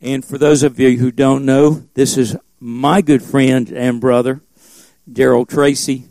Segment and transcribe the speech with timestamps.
[0.00, 4.40] And for those of you who don't know, this is my good friend and brother,
[5.12, 6.04] Darrell Tracy.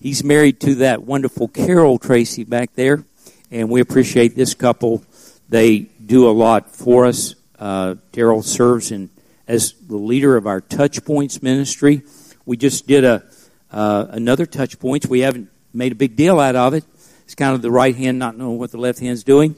[0.00, 3.04] He's married to that wonderful Carol Tracy back there,
[3.52, 5.04] and we appreciate this couple.
[5.48, 7.36] They do a lot for us.
[7.56, 9.08] Uh, Darrell serves in
[9.46, 12.02] as the leader of our Touch Points ministry.
[12.44, 13.24] We just did a
[13.70, 15.06] uh, another Touch Points.
[15.06, 16.84] We haven't made a big deal out of it.
[17.22, 19.54] It's kind of the right hand not knowing what the left hand's doing,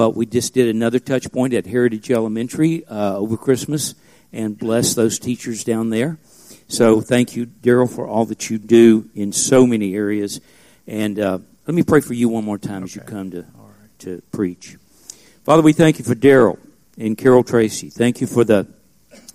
[0.00, 3.94] but we just did another Touch Point at Heritage Elementary uh, over Christmas,
[4.32, 6.16] and bless those teachers down there.
[6.68, 10.40] So thank you, Darrell, for all that you do in so many areas.
[10.86, 12.84] And uh, let me pray for you one more time okay.
[12.84, 13.98] as you come to right.
[13.98, 14.78] to preach.
[15.44, 16.58] Father, we thank you for Darrell
[16.96, 17.90] and Carol Tracy.
[17.90, 18.68] Thank you for the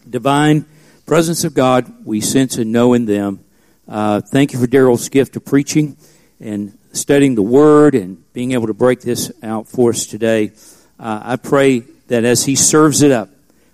[0.10, 0.66] divine
[1.06, 3.40] presence of God we sense and know in them.
[3.88, 5.96] Uh, thank you for Darrell's gift of preaching
[6.40, 10.52] and studying the Word and being able to break this out for us today.
[11.00, 13.30] Uh, I pray that as he serves it up,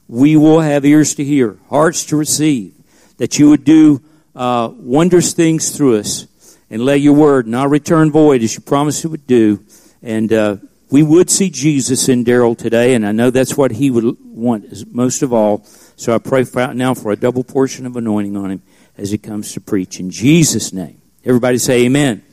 [0.08, 2.74] we will have ears to hear, hearts to receive,
[3.18, 4.02] that you would do
[4.36, 6.28] uh, wondrous things through us
[6.70, 9.64] and let your word not return void as you promised it would do.
[10.02, 10.58] And uh,
[10.90, 14.94] we would see Jesus in Darrell today, and I know that's what he would want
[14.94, 15.64] most of all.
[15.96, 18.62] So I pray for, now for a double portion of anointing on him
[18.98, 20.00] as he comes to preach.
[20.00, 21.02] In Jesus' name.
[21.24, 22.24] Everybody say amen.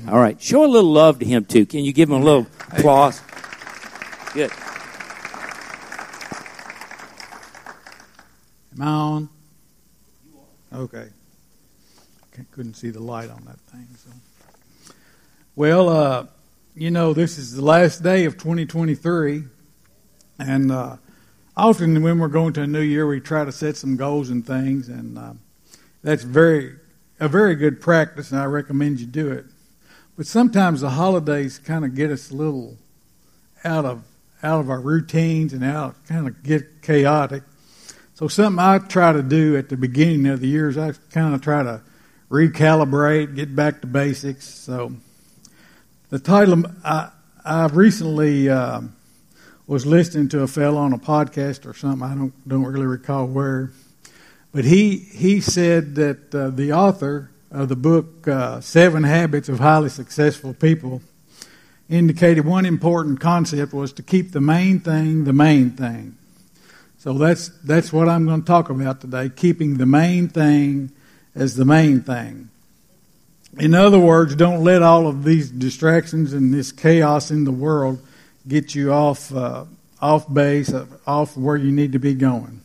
[0.00, 0.14] Amen.
[0.14, 0.40] All right.
[0.40, 1.66] Show a little love to him, too.
[1.66, 3.20] Can you give him a little applause?
[4.32, 4.50] Good.
[8.74, 9.28] Am I on?
[10.72, 11.08] Okay.
[12.52, 13.86] Couldn't see the light on that thing.
[13.98, 14.94] So,
[15.54, 16.26] well, uh,
[16.74, 19.44] you know, this is the last day of 2023,
[20.38, 20.96] and uh,
[21.56, 24.46] often when we're going to a new year, we try to set some goals and
[24.46, 25.32] things, and uh,
[26.02, 26.76] that's very
[27.18, 29.44] a very good practice, and I recommend you do it.
[30.20, 32.76] But sometimes the holidays kind of get us a little
[33.64, 34.04] out of
[34.42, 37.42] out of our routines and out kind of get chaotic.
[38.12, 41.40] So something I try to do at the beginning of the years, I kind of
[41.40, 41.80] try to
[42.30, 44.44] recalibrate, get back to basics.
[44.44, 44.92] So
[46.10, 47.08] the title I
[47.42, 48.50] I recently.
[48.50, 48.82] Uh,
[49.66, 52.02] was listening to a fellow on a podcast or something.
[52.02, 53.70] I don't don't really recall where,
[54.52, 59.58] but he he said that uh, the author of the book uh, Seven Habits of
[59.58, 61.02] Highly Successful People
[61.88, 66.16] indicated one important concept was to keep the main thing the main thing.
[66.98, 70.92] So that's that's what I'm going to talk about today: keeping the main thing
[71.34, 72.50] as the main thing.
[73.58, 78.00] In other words, don't let all of these distractions and this chaos in the world
[78.46, 79.64] get you off uh,
[80.00, 82.60] off base, uh, off where you need to be going.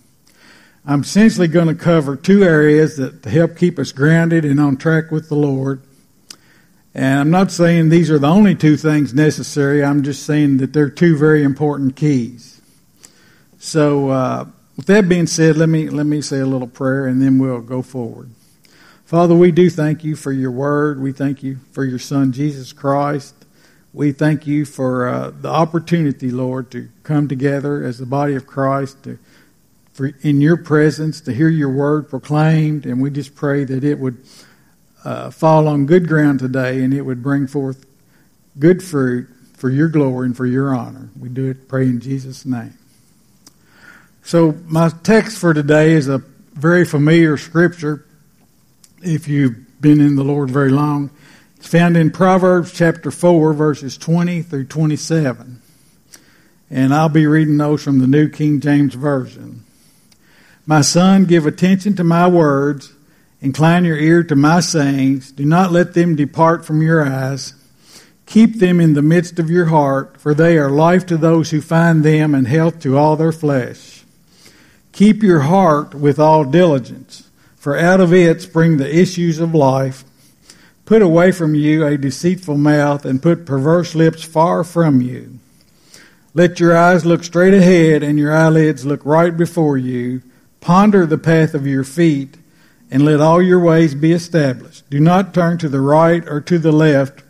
[0.88, 5.10] I'm essentially going to cover two areas that help keep us grounded and on track
[5.10, 5.82] with the Lord.
[6.94, 9.84] And I'm not saying these are the only two things necessary.
[9.84, 12.62] I'm just saying that they're two very important keys.
[13.58, 14.46] So, uh,
[14.78, 17.62] with that being said, let me let me say a little prayer, and then we'll
[17.62, 18.30] go forward.
[19.06, 21.02] Father, we do thank you for your word.
[21.02, 23.34] We thank you for your Son Jesus Christ.
[23.92, 28.46] We thank you for uh, the opportunity, Lord, to come together as the body of
[28.46, 29.18] Christ to,
[29.96, 32.86] for, in your presence to hear your word proclaimed.
[32.86, 34.18] And we just pray that it would
[35.06, 37.86] uh, fall on good ground today and it would bring forth
[38.60, 41.10] good fruit for your glory and for your honor.
[41.18, 42.78] We do it, pray in Jesus' name.
[44.22, 46.18] So, my text for today is a
[46.54, 48.06] very familiar scripture
[49.02, 51.10] if you've been in the Lord very long.
[51.56, 55.62] It's found in Proverbs chapter 4, verses 20 through 27.
[56.70, 59.65] And I'll be reading those from the New King James Version.
[60.68, 62.92] My son, give attention to my words,
[63.40, 65.32] incline your ear to my sayings.
[65.32, 67.54] Do not let them depart from your eyes.
[68.26, 71.62] Keep them in the midst of your heart, for they are life to those who
[71.62, 74.04] find them and health to all their flesh.
[74.92, 80.04] Keep your heart with all diligence, for out of it spring the issues of life.
[80.86, 85.38] Put away from you a deceitful mouth and put perverse lips far from you.
[86.34, 90.22] Let your eyes look straight ahead and your eyelids look right before you.
[90.66, 92.38] Ponder the path of your feet
[92.90, 94.90] and let all your ways be established.
[94.90, 97.22] Do not turn to the right or to the left.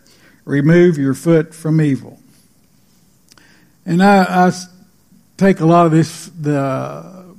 [0.46, 2.18] Remove your foot from evil.
[3.84, 4.52] And I, I
[5.36, 7.36] take a lot of this, the,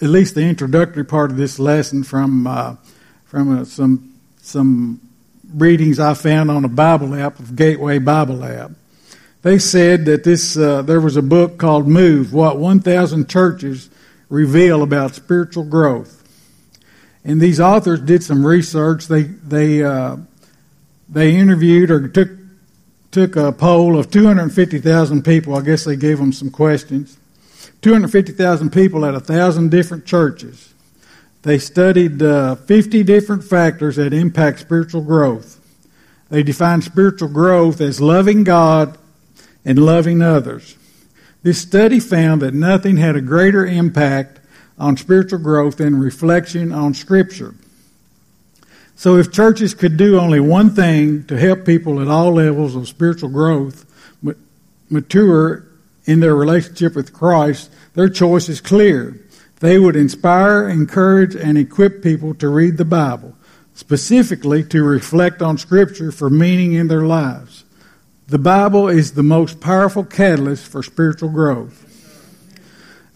[0.00, 2.74] at least the introductory part of this lesson from, uh,
[3.26, 5.00] from uh, some, some
[5.54, 8.72] readings I found on a Bible app of Gateway Bible app.
[9.42, 13.90] They said that this uh, there was a book called Move: What 1,000 Churches
[14.28, 16.22] Reveal About Spiritual Growth.
[17.24, 19.08] And these authors did some research.
[19.08, 20.16] They they uh,
[21.08, 22.30] they interviewed or took
[23.10, 25.54] took a poll of 250,000 people.
[25.54, 27.16] I guess they gave them some questions.
[27.80, 30.74] 250,000 people at a thousand different churches.
[31.42, 35.60] They studied uh, 50 different factors that impact spiritual growth.
[36.28, 38.98] They defined spiritual growth as loving God
[39.64, 40.76] and loving others.
[41.46, 44.40] This study found that nothing had a greater impact
[44.80, 47.54] on spiritual growth than reflection on Scripture.
[48.96, 52.88] So if churches could do only one thing to help people at all levels of
[52.88, 53.86] spiritual growth
[54.90, 55.64] mature
[56.04, 59.16] in their relationship with Christ, their choice is clear.
[59.60, 63.36] They would inspire, encourage, and equip people to read the Bible,
[63.72, 67.62] specifically to reflect on Scripture for meaning in their lives.
[68.28, 71.84] The Bible is the most powerful catalyst for spiritual growth.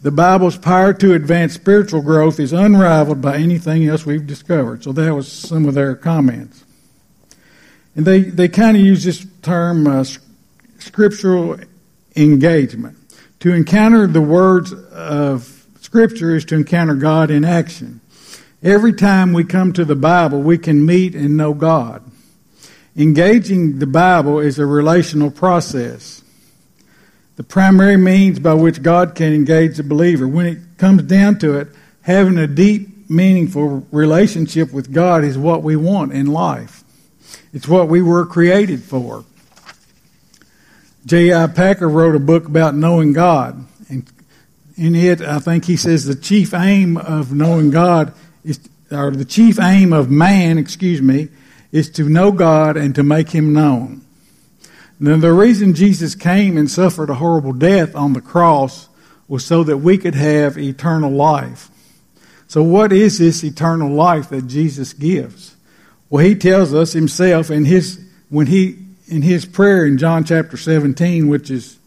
[0.02, 4.84] The Bible's power to advance spiritual growth is unrivaled by anything else we've discovered.
[4.84, 6.64] So that was some of their comments.
[7.96, 10.04] And they, they kind of use this term uh,
[10.78, 11.58] scriptural
[12.16, 12.96] engagement.
[13.40, 18.00] To encounter the words of Scripture is to encounter God in action.
[18.62, 22.04] Every time we come to the Bible, we can meet and know God.
[22.96, 26.22] Engaging the Bible is a relational process.
[27.36, 30.26] The primary means by which God can engage the believer.
[30.28, 31.68] When it comes down to it,
[32.02, 36.84] having a deep, meaningful relationship with God is what we want in life.
[37.52, 39.24] It's what we were created for.
[41.06, 41.46] J.I.
[41.48, 44.10] Packer wrote a book about knowing God And
[44.76, 48.12] in it, I think he says the chief aim of knowing God
[48.44, 48.60] is,
[48.90, 51.28] or the chief aim of man, excuse me,
[51.72, 54.02] is to know God and to make him known.
[54.98, 58.88] Now, the reason Jesus came and suffered a horrible death on the cross
[59.28, 61.70] was so that we could have eternal life.
[62.48, 65.56] So, what is this eternal life that Jesus gives?
[66.10, 68.76] Well, he tells us himself in his when he
[69.06, 71.78] in his prayer in John chapter 17, which is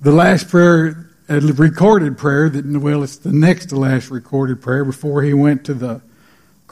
[0.00, 4.84] the last prayer a recorded prayer that, well, it's the next to last recorded prayer
[4.84, 6.02] before he went to the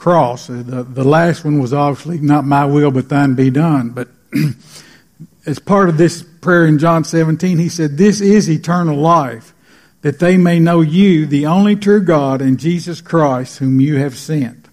[0.01, 0.47] cross.
[0.47, 3.91] The, the last one was obviously not my will, but thine be done.
[3.91, 4.07] But
[5.45, 9.53] as part of this prayer in John 17, he said, This is eternal life,
[10.01, 14.17] that they may know you, the only true God, and Jesus Christ, whom you have
[14.17, 14.65] sent.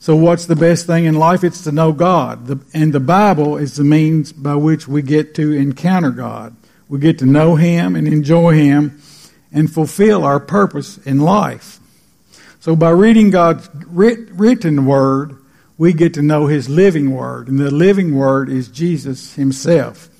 [0.00, 1.42] So, what's the best thing in life?
[1.42, 2.46] It's to know God.
[2.46, 6.54] The, and the Bible is the means by which we get to encounter God.
[6.90, 9.00] We get to know Him and enjoy Him
[9.50, 11.80] and fulfill our purpose in life.
[12.60, 15.38] So by reading God's writ- written Word,
[15.78, 17.48] we get to know His living Word.
[17.48, 20.10] And the living Word is Jesus Himself.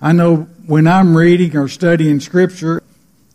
[0.00, 2.82] I know when I'm reading or studying Scripture,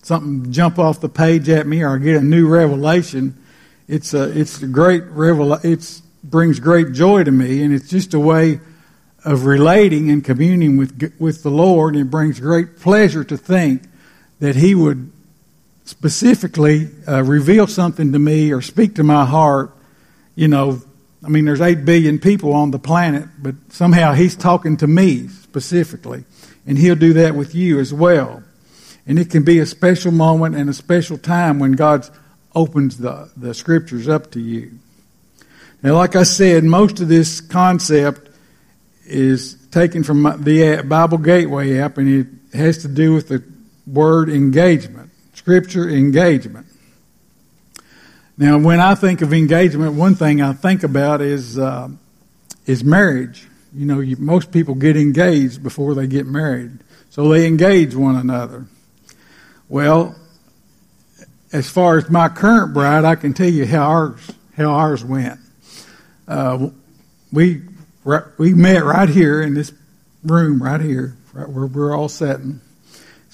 [0.03, 3.41] something jump off the page at me or I get a new revelation,
[3.88, 8.13] it's a, it's a great revel, it brings great joy to me and it's just
[8.13, 8.59] a way
[9.23, 11.95] of relating and communing with, with the Lord.
[11.95, 13.83] And it brings great pleasure to think
[14.39, 15.13] that He would
[15.88, 19.74] specifically uh, reveal something to me or speak to my heart.
[20.36, 20.81] You know,
[21.24, 25.30] I mean, there's 8 billion people on the planet, but somehow He's talking to me
[25.30, 26.25] specifically.
[26.66, 28.44] And He'll do that with you as well.
[29.06, 32.07] And it can be a special moment and a special time when God
[32.54, 34.80] opens the, the scriptures up to you.
[35.81, 38.30] Now, like I said, most of this concept
[39.06, 43.42] is taken from the Bible Gateway app, and it has to do with the
[43.86, 45.06] word engagement,
[45.38, 46.66] scripture engagement.
[48.40, 51.90] Now, when I think of engagement, one thing I think about is uh,
[52.66, 53.47] is marriage.
[53.73, 56.80] You know, you, most people get engaged before they get married,
[57.11, 58.66] so they engage one another.
[59.69, 60.16] Well,
[61.54, 65.40] as far as my current bride, I can tell you how ours how ours went.
[66.28, 66.69] Uh,
[67.31, 67.61] we
[68.38, 69.71] we met right here in this
[70.23, 72.59] room right here, right where we're all sitting.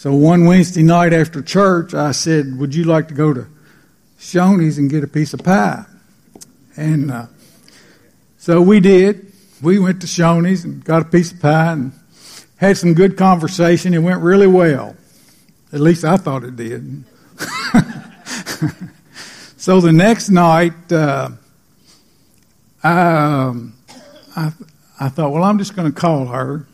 [0.04, 3.48] So one Wednesday night after church, I said, "Would you like to go to
[4.20, 5.86] Shoney's and get a piece of pie?"
[6.76, 7.28] And uh,
[8.38, 9.32] so we did.
[9.62, 11.94] We went to Shoney's and got a piece of pie and
[12.58, 13.94] had some good conversation.
[13.94, 14.98] It went really well.
[15.72, 17.06] At least I thought it did.
[19.56, 21.30] so the next night, uh,
[22.84, 23.46] I.
[23.46, 23.74] Um,
[24.36, 24.52] I,
[25.00, 26.68] I thought, well, I'm just going to call her.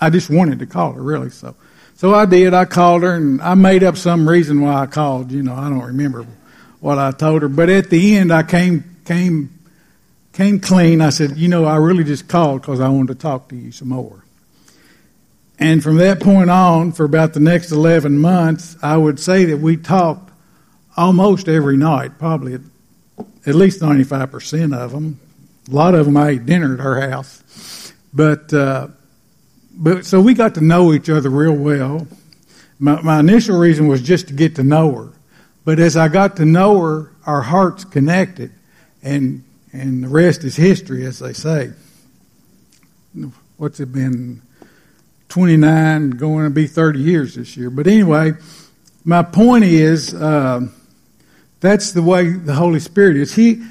[0.00, 1.30] I just wanted to call her, really.
[1.30, 1.54] So,
[1.96, 2.54] so I did.
[2.54, 5.32] I called her, and I made up some reason why I called.
[5.32, 6.26] You know, I don't remember
[6.80, 9.58] what I told her, but at the end, I came came
[10.32, 11.00] came clean.
[11.00, 13.72] I said, you know, I really just called because I wanted to talk to you
[13.72, 14.22] some more.
[15.58, 19.56] And from that point on, for about the next 11 months, I would say that
[19.56, 20.30] we talked
[20.96, 22.60] almost every night, probably at,
[23.46, 25.18] at least 95% of them.
[25.70, 28.88] A lot of them I ate dinner at her house, but uh,
[29.76, 32.06] but so we got to know each other real well.
[32.78, 35.12] My, my initial reason was just to get to know her.
[35.64, 38.52] But as I got to know her, our hearts connected,
[39.02, 41.72] and and the rest is history, as they say.
[43.56, 44.42] What's it been?
[45.28, 47.68] 29, going to be 30 years this year.
[47.68, 48.32] But anyway,
[49.04, 50.68] my point is uh,
[51.60, 53.34] that's the way the Holy Spirit is.
[53.34, 53.62] He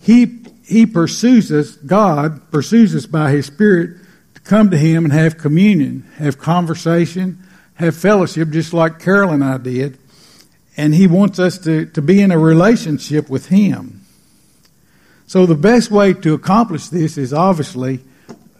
[0.00, 1.76] he he pursues us.
[1.76, 4.03] God pursues us by His Spirit
[4.44, 7.42] come to Him and have communion, have conversation,
[7.74, 9.98] have fellowship, just like Carol and I did.
[10.76, 14.02] And He wants us to, to be in a relationship with Him.
[15.26, 18.00] So the best way to accomplish this is obviously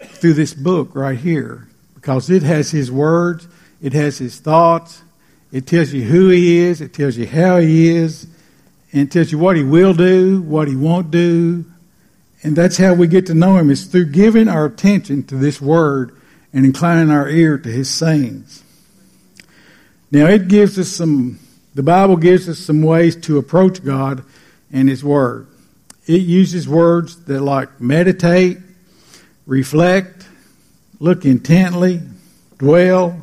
[0.00, 3.47] through this book right here, because it has His words,
[3.83, 5.03] it has His thoughts,
[5.53, 8.26] it tells you who He is, it tells you how He is,
[8.93, 11.67] and it tells you what He will do, what He won't do,
[12.45, 15.63] and that's how we get to know Him is through giving our attention to this
[15.63, 16.15] Word
[16.53, 18.63] and inclining our ear to His sayings.
[20.11, 21.41] Now, it gives us some,
[21.75, 24.23] the Bible gives us some ways to approach God
[24.71, 25.49] and His Word.
[26.07, 28.59] It uses words that like meditate,
[29.47, 30.29] reflect,
[31.01, 32.03] look intently,
[32.59, 33.23] dwell,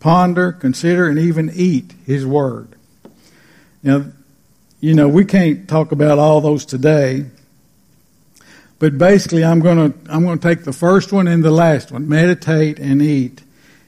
[0.00, 2.74] ponder, consider, and even eat His Word.
[3.82, 4.06] Now,
[4.80, 7.26] you know, we can't talk about all those today,
[8.78, 11.90] but basically, I'm going to I'm going to take the first one and the last
[11.90, 13.42] one, meditate and eat,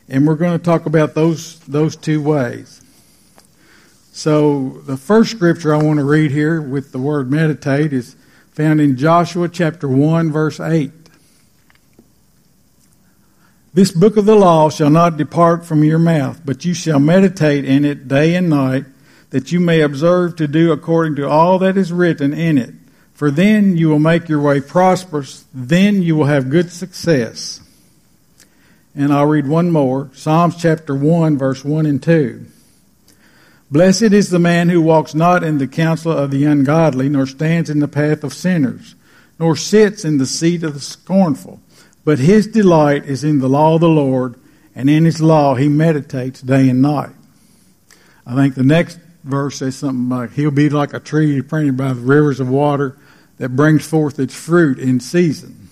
[0.08, 2.82] and we're going to talk about those those two ways.
[4.12, 8.16] So, the first scripture I want to read here with the word meditate is
[8.50, 10.90] found in Joshua chapter 1 verse 8.
[13.74, 17.64] This book of the law shall not depart from your mouth, but you shall meditate
[17.64, 18.86] in it day and night,
[19.30, 22.74] that you may observe to do according to all that is written in it.
[23.18, 25.44] For then you will make your way prosperous.
[25.52, 27.60] Then you will have good success.
[28.94, 32.46] And I'll read one more Psalms chapter 1, verse 1 and 2.
[33.72, 37.68] Blessed is the man who walks not in the counsel of the ungodly, nor stands
[37.68, 38.94] in the path of sinners,
[39.36, 41.60] nor sits in the seat of the scornful.
[42.04, 44.36] But his delight is in the law of the Lord,
[44.76, 47.16] and in his law he meditates day and night.
[48.24, 51.94] I think the next verse says something like, He'll be like a tree planted by
[51.94, 52.96] the rivers of water
[53.38, 55.68] that brings forth its fruit in season.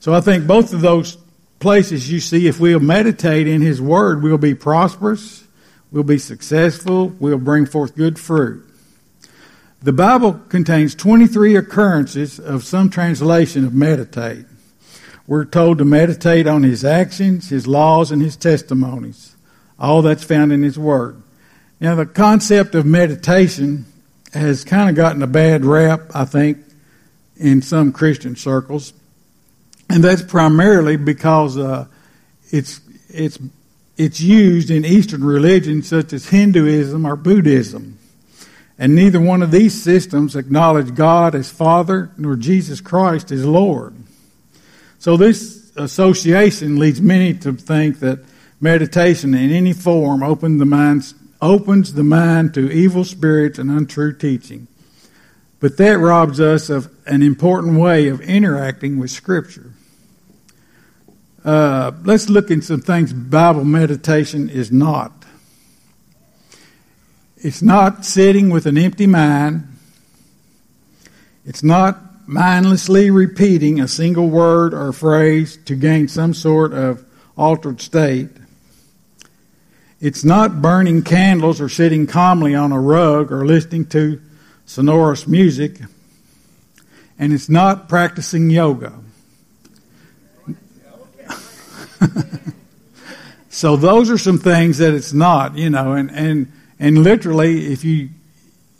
[0.00, 1.16] So I think both of those
[1.60, 5.44] places you see, if we'll meditate in His Word, we'll be prosperous,
[5.92, 8.66] we'll be successful, we'll bring forth good fruit.
[9.82, 14.46] The Bible contains 23 occurrences of some translation of meditate.
[15.26, 19.36] We're told to meditate on His actions, His laws, and His testimonies.
[19.78, 21.22] All that's found in His Word.
[21.80, 23.86] Now, the concept of meditation
[24.34, 26.58] has kind of gotten a bad rap, I think,
[27.40, 28.92] in some Christian circles,
[29.88, 31.86] and that's primarily because uh,
[32.50, 33.38] it's it's
[33.96, 37.98] it's used in Eastern religions such as Hinduism or Buddhism,
[38.78, 43.94] and neither one of these systems acknowledge God as Father nor Jesus Christ as Lord.
[44.98, 48.20] So this association leads many to think that
[48.60, 54.12] meditation in any form opens the mind opens the mind to evil spirits and untrue
[54.12, 54.68] teaching.
[55.60, 59.72] But that robs us of an important way of interacting with Scripture.
[61.44, 65.12] Uh, let's look at some things Bible meditation is not.
[67.36, 69.66] It's not sitting with an empty mind.
[71.46, 77.04] It's not mindlessly repeating a single word or phrase to gain some sort of
[77.36, 78.28] altered state.
[80.00, 84.20] It's not burning candles or sitting calmly on a rug or listening to
[84.70, 85.80] sonorous music,
[87.18, 88.92] and it's not practicing yoga.
[93.48, 97.82] so those are some things that it's not, you know, and, and and literally if
[97.82, 98.10] you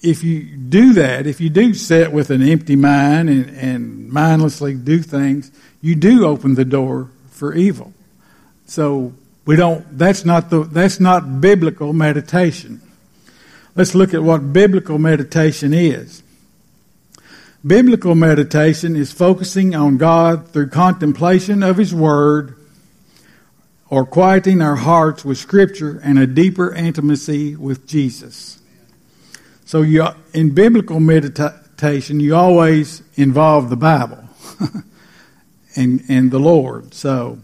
[0.00, 4.75] if you do that, if you do sit with an empty mind and, and mindlessly
[4.75, 5.50] do things,
[5.82, 7.92] you do open the door for evil.
[8.66, 9.12] So
[9.44, 12.80] we don't that's not the that's not biblical meditation.
[13.74, 16.22] Let's look at what biblical meditation is.
[17.66, 22.56] Biblical meditation is focusing on God through contemplation of His Word
[23.88, 28.60] or quieting our hearts with Scripture and a deeper intimacy with Jesus.
[29.66, 34.24] So, you, in biblical meditation, you always involve the Bible
[35.76, 36.94] and, and the Lord.
[36.94, 37.38] So,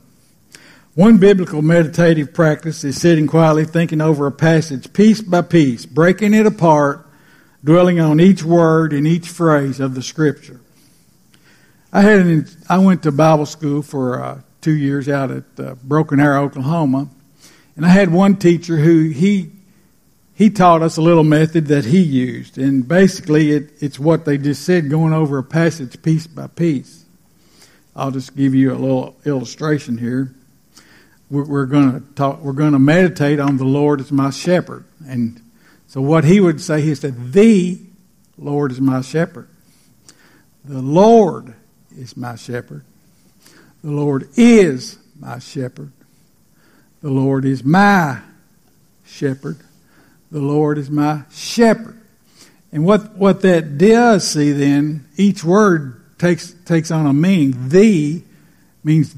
[0.96, 6.32] one biblical meditative practice is sitting quietly thinking over a passage piece by piece, breaking
[6.32, 7.06] it apart,
[7.62, 10.58] dwelling on each word and each phrase of the scripture.
[11.92, 15.74] I had an, I went to Bible school for uh, two years out at uh,
[15.84, 17.10] Broken Arrow, Oklahoma,
[17.76, 19.52] And I had one teacher who he
[20.34, 24.38] he taught us a little method that he used, and basically it, it's what they
[24.38, 27.04] just said, going over a passage piece by piece.
[27.94, 30.34] I'll just give you a little illustration here.
[31.28, 32.40] We're, going to talk.
[32.40, 35.40] We're going to meditate on the Lord as my shepherd, and
[35.88, 37.80] so what he would say, he said, "The
[38.38, 39.48] Lord is my shepherd.
[40.64, 41.54] The Lord
[41.96, 42.84] is my shepherd.
[43.82, 45.92] The Lord is my shepherd.
[47.02, 48.20] The Lord is my
[49.04, 49.58] shepherd.
[50.30, 52.00] The Lord is my shepherd.
[52.72, 57.68] And what, what that does see then, each word takes, takes on a meaning.
[57.68, 58.22] The
[58.82, 59.14] means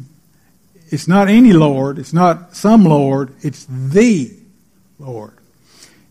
[0.91, 4.37] it's not any Lord, it's not some Lord, it's the
[4.99, 5.35] Lord.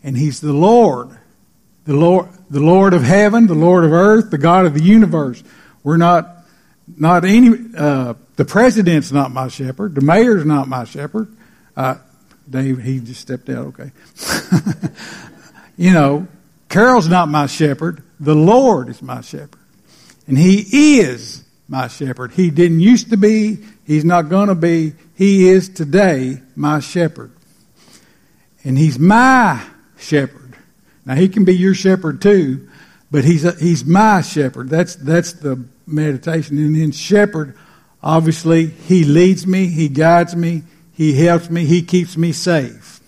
[0.04, 1.18] And He's the Lord.
[1.86, 5.42] The Lord, the Lord of heaven, the Lord of earth, the God of the universe.
[5.84, 6.38] We're not
[6.96, 9.96] not any, uh, the president's not my shepherd.
[9.96, 11.28] The mayor's not my shepherd.
[11.76, 11.96] Uh,
[12.50, 13.92] Dave, he just stepped out, okay.
[15.78, 16.28] you know,
[16.70, 18.04] Carol's not my shepherd.
[18.20, 19.60] The Lord is my shepherd.
[20.28, 22.32] And he is my shepherd.
[22.32, 23.58] He didn't used to be.
[23.86, 24.94] He's not going to be.
[25.16, 27.32] He is today my shepherd.
[28.64, 29.66] And he's my
[29.98, 30.56] shepherd.
[31.06, 32.68] Now he can be your shepherd too,
[33.10, 34.70] but he's a, he's my shepherd.
[34.70, 36.58] That's that's the meditation.
[36.58, 37.56] And then shepherd,
[38.04, 43.00] obviously, he leads me, he guides me, he helps me, he keeps me safe.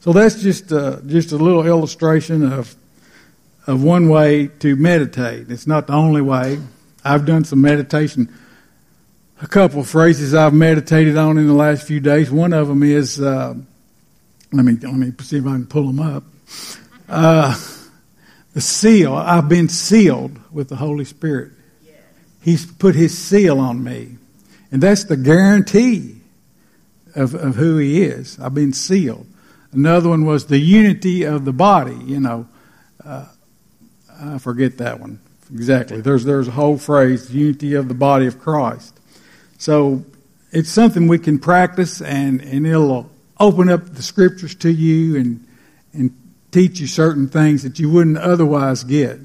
[0.00, 2.76] So that's just uh, just a little illustration of
[3.66, 5.50] of one way to meditate.
[5.50, 6.60] It's not the only way.
[7.06, 8.32] I've done some meditation.
[9.40, 12.30] A couple of phrases I've meditated on in the last few days.
[12.30, 13.54] One of them is, uh,
[14.52, 16.24] let me let me see if I can pull them up.
[17.08, 17.56] Uh,
[18.54, 19.14] the seal.
[19.14, 21.52] I've been sealed with the Holy Spirit.
[22.42, 24.16] He's put his seal on me.
[24.72, 26.16] And that's the guarantee
[27.14, 28.38] of, of who he is.
[28.40, 29.26] I've been sealed.
[29.72, 32.48] Another one was the unity of the body, you know.
[33.04, 33.26] Uh,
[34.20, 35.20] I forget that one
[35.52, 36.00] exactly.
[36.00, 38.98] There's, there's a whole phrase, unity of the body of Christ.
[39.58, 40.04] So
[40.52, 45.46] it's something we can practice and, and it'll open up the scriptures to you and,
[45.92, 46.16] and
[46.50, 49.20] teach you certain things that you wouldn't otherwise get.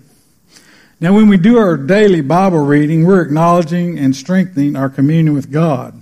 [1.00, 5.52] Now, when we do our daily Bible reading, we're acknowledging and strengthening our communion with
[5.52, 6.00] God.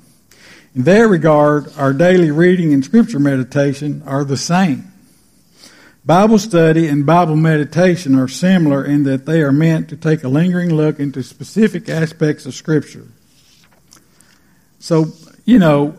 [0.75, 4.88] In that regard, our daily reading and scripture meditation are the same.
[6.09, 10.27] Bible study and Bible meditation are similar in that they are meant to take a
[10.27, 13.05] lingering look into specific aspects of Scripture.
[14.79, 15.13] So,
[15.45, 15.95] you know,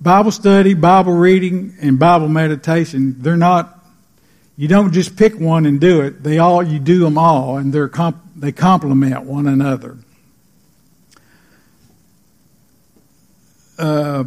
[0.00, 3.78] Bible study, Bible reading, and Bible meditation, they're not,
[4.56, 6.22] you don't just pick one and do it.
[6.22, 9.98] They all, you do them all, and they're comp- they complement one another.
[13.78, 14.24] Uh,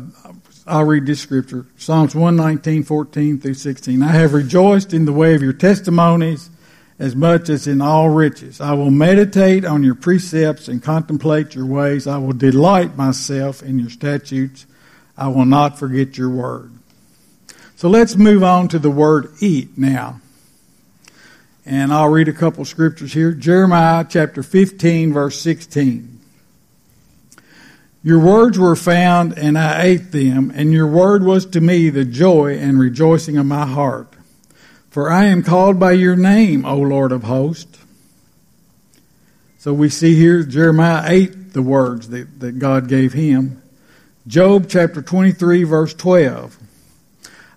[0.68, 4.02] I'll read this scripture Psalms 119, 14 through 16.
[4.02, 6.50] I have rejoiced in the way of your testimonies
[6.98, 8.60] as much as in all riches.
[8.60, 12.08] I will meditate on your precepts and contemplate your ways.
[12.08, 14.66] I will delight myself in your statutes.
[15.18, 16.72] I will not forget your word.
[17.76, 20.22] So let's move on to the word eat now.
[21.66, 23.34] And I'll read a couple scriptures here.
[23.34, 26.15] Jeremiah chapter 15, verse 16.
[28.06, 32.06] Your words were found, and I ate them, and your word was to me the
[32.06, 34.14] joy and rejoicing of my heart.
[34.92, 37.80] For I am called by your name, O Lord of hosts.
[39.58, 43.64] So we see here Jeremiah ate the words that, that God gave him.
[44.28, 46.60] Job chapter 23, verse 12.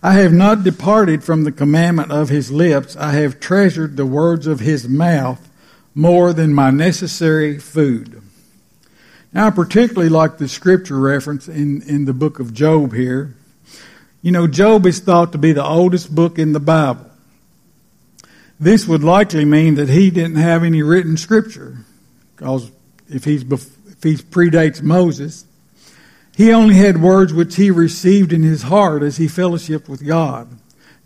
[0.02, 2.96] I have not departed from the commandment of his lips.
[2.96, 5.46] I have treasured the words of his mouth
[5.94, 8.22] more than my necessary food.
[9.32, 13.34] Now, I particularly like the scripture reference in, in the book of Job here.
[14.22, 17.06] You know, Job is thought to be the oldest book in the Bible.
[18.58, 21.78] This would likely mean that he didn't have any written scripture,
[22.34, 22.70] because
[23.08, 25.44] if he's if he predates Moses,
[26.36, 30.48] he only had words which he received in his heart as he fellowshiped with God.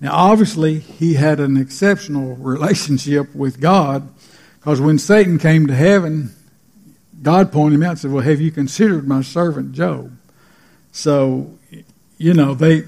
[0.00, 4.08] Now, obviously, he had an exceptional relationship with God
[4.60, 6.34] because when Satan came to heaven,
[7.22, 10.16] God pointed him out and said, Well, have you considered my servant Job?
[10.90, 11.58] So,
[12.18, 12.84] you know, they,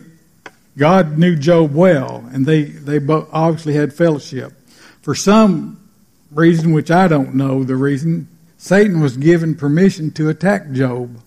[0.76, 4.52] God knew Job well, and they, they obviously had fellowship.
[5.00, 5.90] For some
[6.30, 11.20] reason, which I don't know the reason, Satan was given permission to attack Job.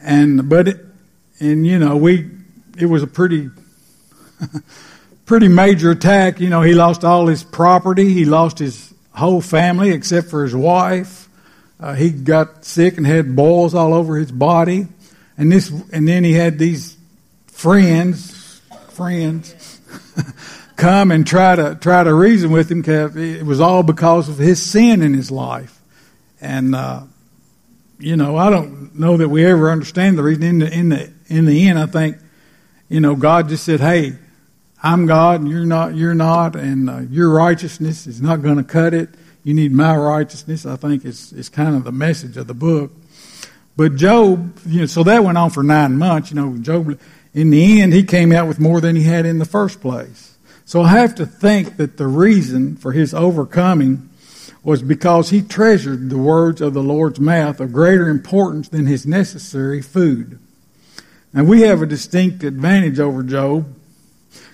[0.00, 0.84] And but it,
[1.40, 2.30] and you know we
[2.76, 3.50] it was a pretty
[5.26, 6.40] pretty major attack.
[6.40, 8.12] You know he lost all his property.
[8.12, 11.25] He lost his whole family except for his wife.
[11.78, 14.88] Uh, he got sick and had boils all over his body.
[15.38, 16.96] And this and then he had these
[17.48, 19.80] friends, friends
[20.76, 22.82] come and try to try to reason with him.
[22.82, 25.78] Cause It was all because of his sin in his life,
[26.40, 27.02] and uh,
[27.98, 30.42] you know I don't know that we ever understand the reason.
[30.42, 32.16] In the in the in the end, I think
[32.88, 34.14] you know God just said, "Hey,
[34.82, 35.94] I'm God, and you're not.
[35.94, 39.10] You're not, and uh, your righteousness is not going to cut it.
[39.46, 42.90] You need my righteousness." I think is is kind of the message of the book.
[43.76, 46.32] But Job, you know, so that went on for nine months.
[46.32, 46.98] You know, Job.
[47.32, 50.36] In the end, he came out with more than he had in the first place.
[50.64, 54.08] So I have to think that the reason for his overcoming
[54.64, 59.06] was because he treasured the words of the Lord's mouth of greater importance than his
[59.06, 60.40] necessary food.
[61.32, 63.64] Now we have a distinct advantage over Job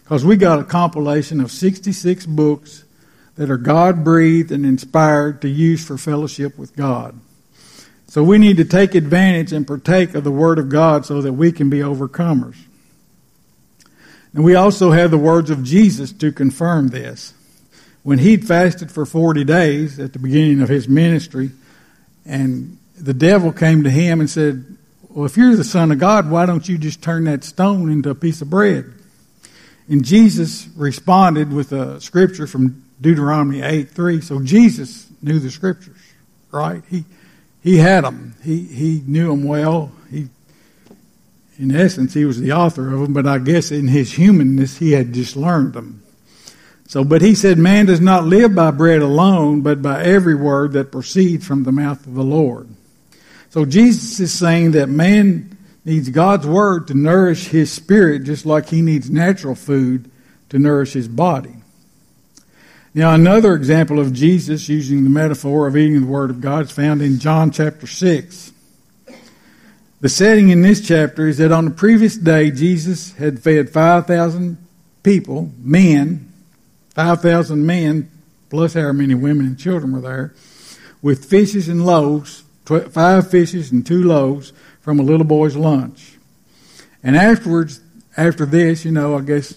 [0.05, 2.85] because we got a compilation of 66 books
[3.37, 7.19] that are God breathed and inspired to use for fellowship with God.
[8.07, 11.33] So we need to take advantage and partake of the Word of God so that
[11.33, 12.57] we can be overcomers.
[14.35, 17.33] And we also have the words of Jesus to confirm this.
[18.03, 21.53] When he'd fasted for 40 days at the beginning of his ministry,
[22.27, 24.77] and the devil came to him and said,
[25.09, 28.11] Well, if you're the Son of God, why don't you just turn that stone into
[28.11, 28.93] a piece of bread?
[29.89, 34.21] And Jesus responded with a scripture from Deuteronomy 8 3.
[34.23, 36.01] So Jesus knew the scriptures,
[36.51, 36.83] right?
[36.89, 37.05] He,
[37.63, 39.93] he had them, he, he knew them well.
[40.11, 40.29] He
[41.59, 44.93] in essence, he was the author of them, but I guess in his humanness, he
[44.93, 46.03] had just learned them.
[46.89, 50.73] So, but he said, man does not live by bread alone, but by every word
[50.73, 52.69] that proceeds from the mouth of the Lord.
[53.51, 58.69] So Jesus is saying that man needs God's word to nourish his spirit just like
[58.69, 60.11] he needs natural food
[60.49, 61.55] to nourish his body.
[62.95, 66.73] Now, another example of Jesus using the metaphor of eating the word of God is
[66.73, 68.53] found in John chapter 6.
[70.03, 74.59] The setting in this chapter is that on the previous day, Jesus had fed 5,000
[75.03, 76.31] people, men,
[76.91, 78.11] 5,000 men,
[78.51, 80.35] plus however many women and children were there,
[81.01, 82.45] with fishes and loaves,
[82.91, 84.53] five fishes and two loaves
[84.83, 86.19] from a little boy's lunch.
[87.03, 87.81] And afterwards,
[88.19, 89.55] after this, you know, I guess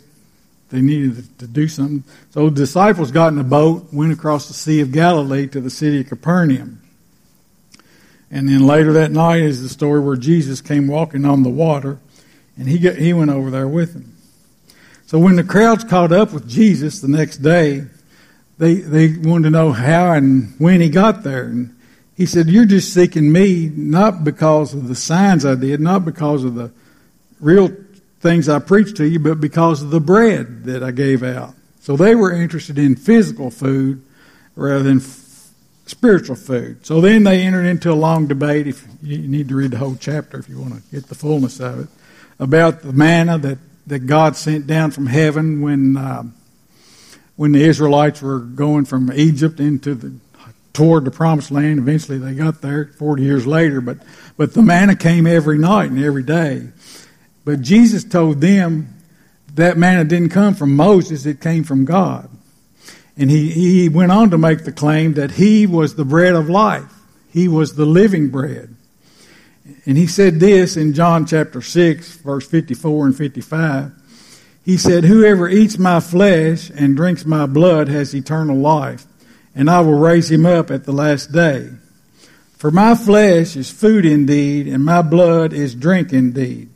[0.76, 2.04] they needed to do something.
[2.32, 5.70] So the disciples got in a boat, went across the Sea of Galilee to the
[5.70, 6.82] city of Capernaum.
[8.30, 12.00] And then later that night is the story where Jesus came walking on the water,
[12.58, 14.16] and he got, he went over there with him.
[15.06, 17.86] So when the crowds caught up with Jesus the next day,
[18.58, 21.44] they they wanted to know how and when he got there.
[21.44, 21.76] And
[22.16, 26.44] he said, "You're just seeking me not because of the signs I did, not because
[26.44, 26.72] of the
[27.40, 27.70] real
[28.26, 31.96] things I preached to you, but because of the bread that I gave out." So
[31.96, 34.02] they were interested in physical food
[34.56, 35.00] rather than
[35.86, 36.86] spiritual food.
[36.86, 38.68] So then they entered into a long debate.
[38.68, 41.60] If you need to read the whole chapter if you want to get the fullness
[41.60, 41.88] of it,
[42.40, 46.24] about the manna that, that God sent down from heaven when uh,
[47.36, 50.14] when the Israelites were going from Egypt into the
[50.74, 51.80] toward the promised land.
[51.80, 53.98] Eventually they got there 40 years later, but
[54.38, 56.68] but the manna came every night and every day.
[57.46, 58.96] But Jesus told them
[59.54, 62.30] that manna didn't come from Moses, it came from God.
[63.18, 66.50] And he, he went on to make the claim that he was the bread of
[66.50, 66.92] life.
[67.32, 68.76] He was the living bread.
[69.86, 73.92] And he said this in John chapter 6, verse 54 and 55.
[74.64, 79.06] He said, Whoever eats my flesh and drinks my blood has eternal life,
[79.54, 81.70] and I will raise him up at the last day.
[82.58, 86.70] For my flesh is food indeed, and my blood is drink indeed.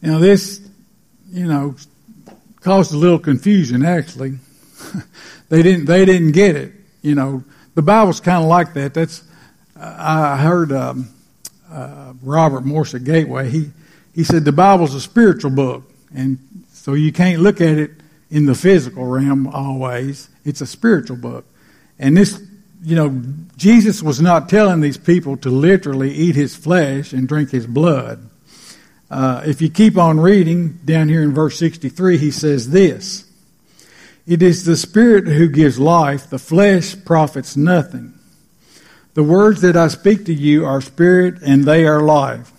[0.00, 0.60] Now, this,
[1.30, 1.74] you know,
[2.60, 4.38] caused a little confusion actually.
[5.48, 6.72] they didn't they didn't get it.
[7.02, 8.94] You know, the Bible's kind of like that.
[8.94, 9.22] That's
[9.80, 11.08] I heard um,
[11.70, 13.48] uh, Robert Morris at Gateway.
[13.48, 13.70] He
[14.14, 15.84] he said the Bible's a spiritual book,
[16.14, 16.38] and
[16.72, 17.92] so you can't look at it
[18.30, 20.28] in the physical realm always.
[20.44, 21.46] It's a spiritual book,
[21.98, 22.42] and this.
[22.80, 23.22] You know,
[23.56, 28.30] Jesus was not telling these people to literally eat his flesh and drink his blood.
[29.10, 33.24] Uh, if you keep on reading down here in verse 63, he says this
[34.26, 38.12] it is the Spirit who gives life, the flesh profits nothing.
[39.14, 42.52] The words that I speak to you are spirit and they are life.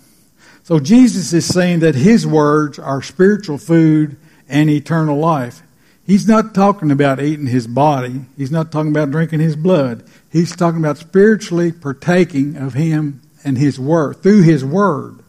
[0.64, 4.16] So Jesus is saying that his words are spiritual food
[4.48, 5.62] and eternal life.
[6.04, 8.22] He's not talking about eating his body.
[8.36, 10.02] He's not talking about drinking his blood.
[10.30, 15.19] He's talking about spiritually partaking of him and his word, through his word.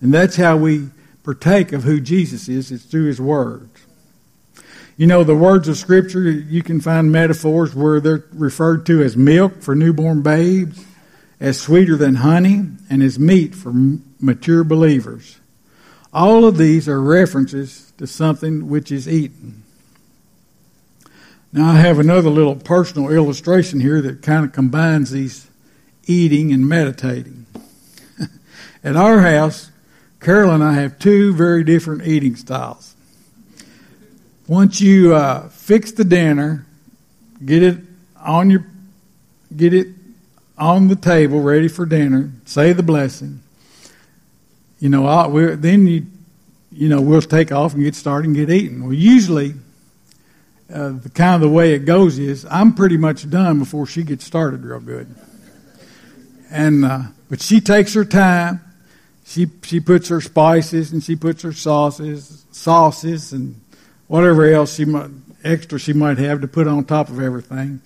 [0.00, 0.88] And that's how we
[1.22, 2.70] partake of who Jesus is.
[2.70, 3.86] It's through his words.
[4.96, 9.16] You know, the words of Scripture, you can find metaphors where they're referred to as
[9.16, 10.84] milk for newborn babes,
[11.38, 13.72] as sweeter than honey, and as meat for
[14.20, 15.38] mature believers.
[16.12, 19.62] All of these are references to something which is eaten.
[21.52, 25.48] Now, I have another little personal illustration here that kind of combines these
[26.06, 27.46] eating and meditating.
[28.84, 29.70] At our house,
[30.20, 32.94] Carol and I have two very different eating styles.
[34.46, 36.66] Once you uh, fix the dinner,
[37.44, 37.78] get it
[38.20, 38.66] on your,
[39.54, 39.88] get it
[40.56, 42.30] on the table, ready for dinner.
[42.46, 43.40] Say the blessing.
[44.80, 46.06] You know, I'll, then you,
[46.72, 48.82] you know, we'll take off and get started and get eating.
[48.82, 49.54] Well, usually,
[50.72, 54.02] uh, the kind of the way it goes is I'm pretty much done before she
[54.02, 55.14] gets started real good.
[56.50, 58.60] And uh, but she takes her time.
[59.28, 63.60] She she puts her spices and she puts her sauces, sauces and
[64.06, 65.10] whatever else she might
[65.44, 67.82] extra she might have to put on top of everything.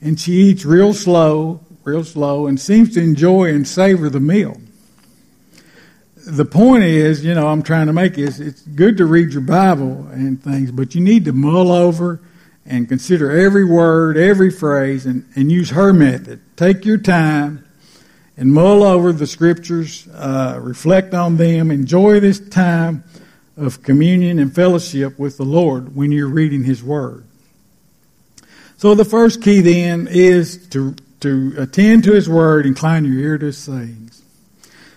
[0.00, 4.58] And she eats real slow, real slow, and seems to enjoy and savor the meal.
[6.26, 9.42] The point is, you know, I'm trying to make is it's good to read your
[9.42, 12.20] Bible and things, but you need to mull over
[12.64, 16.40] and consider every word, every phrase, and, and use her method.
[16.56, 17.65] Take your time
[18.36, 23.02] and mull over the scriptures, uh, reflect on them, enjoy this time
[23.56, 27.24] of communion and fellowship with the Lord when you're reading His Word.
[28.76, 33.38] So the first key then is to, to attend to His Word, incline your ear
[33.38, 34.22] to His sayings.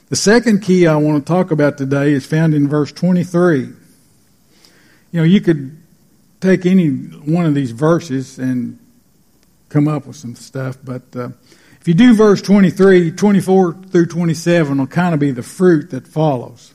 [0.09, 3.59] The second key I want to talk about today is found in verse 23.
[3.59, 3.75] You
[5.13, 5.77] know, you could
[6.41, 8.79] take any one of these verses and
[9.69, 11.29] come up with some stuff, but uh,
[11.81, 16.07] if you do verse 23, 24 through 27 will kind of be the fruit that
[16.07, 16.73] follows.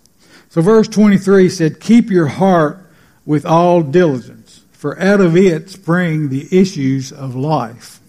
[0.48, 2.78] So verse 23 said, Keep your heart
[3.26, 8.00] with all diligence, for out of it spring the issues of life.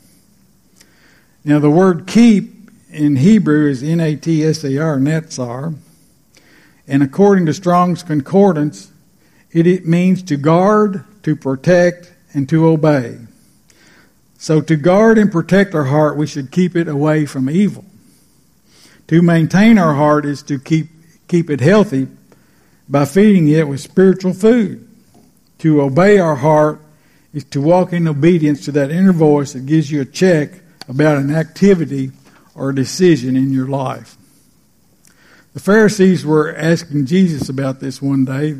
[1.43, 5.75] Now the word keep in Hebrew is N-A-T-S-A-R, netzar.
[6.87, 8.91] And according to Strong's Concordance,
[9.51, 13.17] it, it means to guard, to protect, and to obey.
[14.45, 17.83] So to guard and protect our heart, we should keep it away from evil.
[19.07, 20.85] To maintain our heart is to keep,
[21.27, 22.09] keep it healthy
[22.87, 24.87] by feeding it with spiritual food.
[25.57, 26.79] To obey our heart
[27.33, 30.51] is to walk in obedience to that inner voice that gives you a check
[30.87, 32.11] about an activity
[32.53, 34.15] or a decision in your life.
[35.55, 38.53] The Pharisees were asking Jesus about this one day.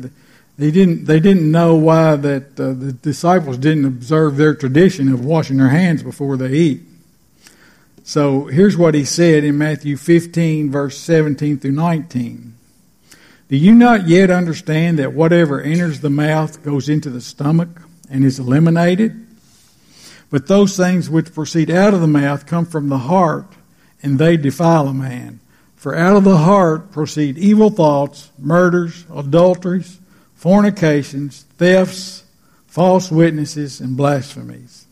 [0.58, 5.24] They didn't, they didn't know why that uh, the disciples didn't observe their tradition of
[5.24, 6.80] washing their hands before they eat.
[8.04, 12.54] So here's what he said in Matthew 15, verse 17 through 19.
[13.48, 18.24] Do you not yet understand that whatever enters the mouth goes into the stomach and
[18.24, 19.26] is eliminated?
[20.30, 23.46] But those things which proceed out of the mouth come from the heart,
[24.02, 25.40] and they defile a man.
[25.76, 29.98] For out of the heart proceed evil thoughts, murders, adulteries,
[30.46, 32.22] fornications, thefts,
[32.68, 34.86] false witnesses, and blasphemies.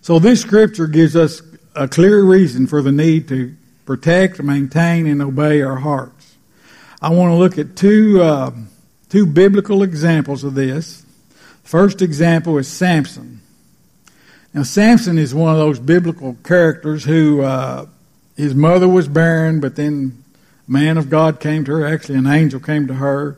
[0.00, 1.42] So this scripture gives us
[1.74, 6.34] a clear reason for the need to protect, maintain, and obey our hearts.
[7.02, 8.52] I want to look at two, uh,
[9.10, 11.04] two biblical examples of this.
[11.62, 13.42] First example is Samson.
[14.54, 17.84] Now, Samson is one of those biblical characters who uh,
[18.34, 20.24] his mother was barren, but then
[20.66, 21.86] a man of God came to her.
[21.86, 23.36] Actually, an angel came to her,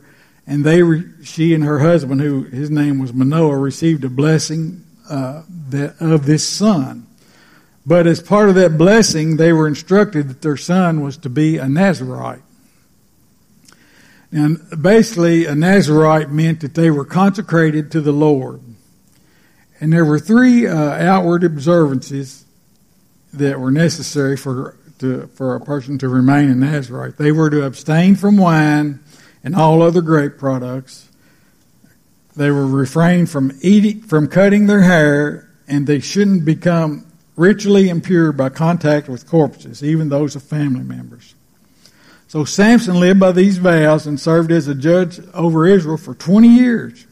[0.48, 4.82] and they, re- she and her husband, who his name was Manoah, received a blessing
[5.08, 7.06] uh, that, of this son.
[7.84, 11.58] But as part of that blessing, they were instructed that their son was to be
[11.58, 12.42] a Nazarite.
[14.32, 18.62] And basically, a Nazarite meant that they were consecrated to the Lord.
[19.80, 22.46] And there were three uh, outward observances
[23.34, 27.18] that were necessary for to, for a person to remain a Nazarite.
[27.18, 29.00] They were to abstain from wine
[29.42, 31.08] and all other grape products.
[32.36, 38.32] They were refrain from eating, from cutting their hair, and they shouldn't become ritually impure
[38.32, 41.34] by contact with corpses, even those of family members.
[42.28, 46.48] So Samson lived by these vows and served as a judge over Israel for 20
[46.48, 47.06] years.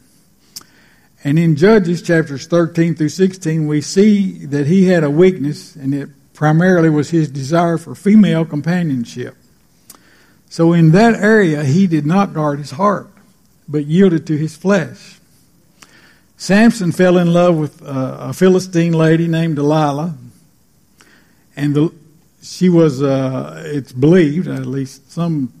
[1.23, 5.93] And in Judges chapters 13 through 16, we see that he had a weakness, and
[5.93, 9.35] it primarily was his desire for female companionship.
[10.49, 13.09] So in that area, he did not guard his heart,
[13.67, 15.19] but yielded to his flesh.
[16.37, 20.15] Samson fell in love with a Philistine lady named Delilah,
[21.55, 21.93] and the,
[22.41, 25.51] she was, uh, it's believed, at least some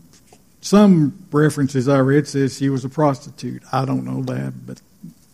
[0.67, 3.63] some references I read says she was a prostitute.
[3.71, 4.81] I don't know that, but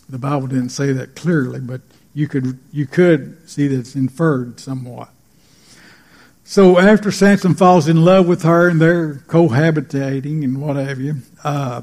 [0.08, 1.82] the Bible didn't say that clearly, but
[2.14, 5.10] you could you could see that it's inferred somewhat.
[6.46, 11.18] So after Samson falls in love with her and they're cohabitating and what have you,
[11.44, 11.82] uh,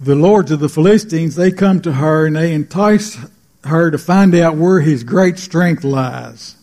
[0.00, 3.18] the lords of the Philistines, they come to her and they entice
[3.64, 6.56] her to find out where his great strength lies.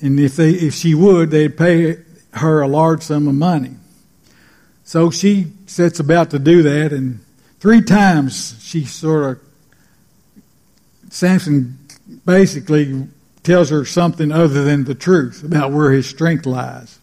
[0.00, 1.98] And if they, if she would, they'd pay
[2.32, 3.76] her a large sum of money.
[4.84, 7.20] So she sets about to do that, and
[7.58, 9.40] three times she sort of,
[11.10, 11.78] Samson
[12.24, 13.08] basically
[13.46, 16.98] tells her something other than the truth about where his strength lies.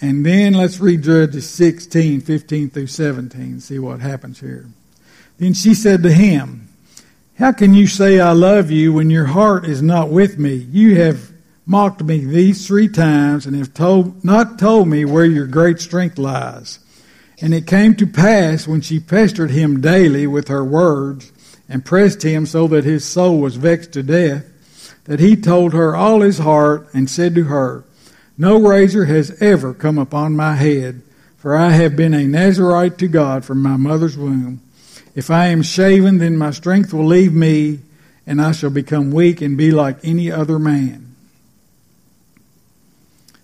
[0.00, 4.66] And then let's read Judges 16, 15 through 17, see what happens here.
[5.38, 6.68] Then she said to him,
[7.38, 10.54] How can you say I love you when your heart is not with me?
[10.54, 11.32] You have
[11.66, 16.18] mocked me these three times and have told, not told me where your great strength
[16.18, 16.78] lies.
[17.40, 21.32] And it came to pass when she pestered him daily with her words
[21.68, 24.44] and pressed him so that his soul was vexed to death,
[25.04, 27.84] that he told her all his heart and said to her,
[28.36, 31.02] no razor has ever come upon my head,
[31.36, 34.60] for I have been a Nazarite to God from my mother's womb.
[35.14, 37.80] If I am shaven, then my strength will leave me,
[38.26, 41.14] and I shall become weak and be like any other man.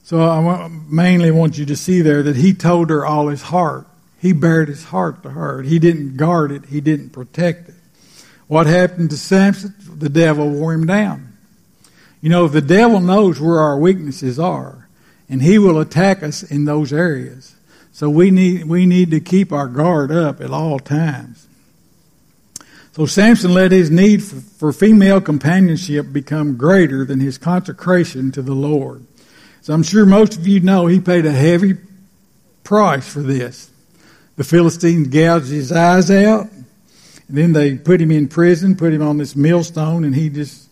[0.02, 3.86] So I mainly want you to see there that he told her all his heart.
[4.18, 5.62] He bared his heart to her.
[5.62, 6.64] He didn't guard it.
[6.64, 7.74] He didn't protect it.
[8.48, 9.72] What happened to Samson?
[9.78, 11.29] The devil wore him down.
[12.20, 14.88] You know, the devil knows where our weaknesses are,
[15.28, 17.54] and he will attack us in those areas.
[17.92, 21.46] So we need, we need to keep our guard up at all times.
[22.92, 28.42] So Samson let his need for, for female companionship become greater than his consecration to
[28.42, 29.04] the Lord.
[29.62, 31.74] So I'm sure most of you know he paid a heavy
[32.64, 33.70] price for this.
[34.36, 36.48] The Philistines gouged his eyes out,
[37.28, 40.69] and then they put him in prison, put him on this millstone, and he just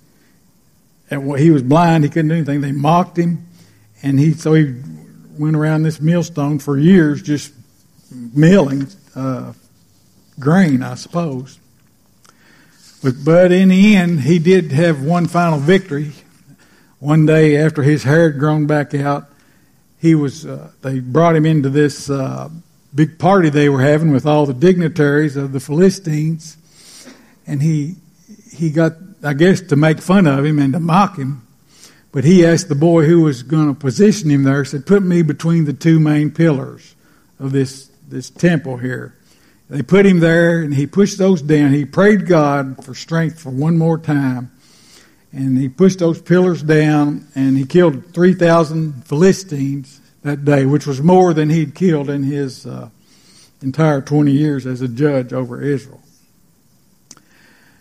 [1.11, 2.61] and he was blind, he couldn't do anything.
[2.61, 3.47] They mocked him,
[4.03, 4.75] and he so he
[5.39, 7.53] went around this millstone for years, just
[8.11, 9.53] milling uh,
[10.39, 11.59] grain, I suppose.
[13.03, 16.13] But, but in the end, he did have one final victory.
[16.99, 19.27] One day after his hair had grown back out,
[20.01, 20.45] he was.
[20.45, 22.49] Uh, they brought him into this uh,
[22.93, 26.57] big party they were having with all the dignitaries of the Philistines,
[27.47, 27.95] and he
[28.53, 31.47] he got I guess, to make fun of him and to mock him.
[32.13, 35.23] But he asked the boy who was going to position him there, said, Put me
[35.23, 36.95] between the two main pillars
[37.39, 39.15] of this, this temple here.
[39.69, 41.75] They put him there, and he pushed those down.
[41.75, 44.51] He prayed God for strength for one more time.
[45.31, 51.03] And he pushed those pillars down, and he killed 3,000 Philistines that day, which was
[51.03, 52.89] more than he'd killed in his uh,
[53.61, 56.01] entire 20 years as a judge over Israel.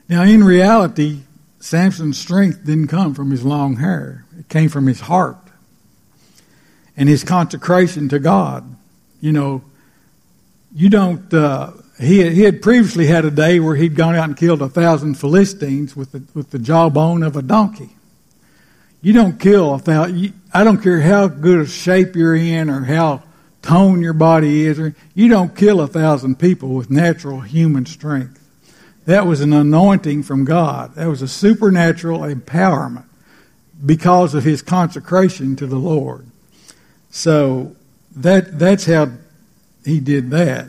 [0.10, 1.22] Now, in reality,
[1.60, 5.38] Samson's strength didn't come from his long hair, it came from his heart
[6.98, 8.76] and his consecration to God.
[9.22, 9.64] You know,
[10.74, 11.32] you don't.
[11.34, 14.70] Uh, he he had previously had a day where he'd gone out and killed a
[14.70, 17.90] thousand Philistines with the with the jawbone of a donkey.
[19.02, 20.34] You don't kill a thousand.
[20.54, 23.24] I don't care how good a shape you're in or how
[23.62, 24.80] toned your body is.
[25.14, 28.44] You don't kill a thousand people with natural human strength.
[29.08, 30.96] That was an anointing from God.
[30.96, 33.06] That was a supernatural empowerment
[33.86, 36.28] because of his consecration to the Lord.
[37.10, 37.74] So
[38.18, 39.12] that that's how
[39.86, 40.68] he did that.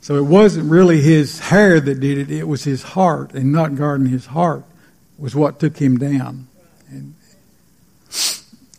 [0.00, 3.74] So it wasn't really his hair that did it, it was his heart, and not
[3.74, 4.64] guarding his heart
[5.18, 6.48] was what took him down.
[6.88, 7.14] And,